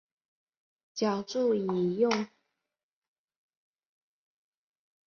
[0.95, 2.27] 脚注引用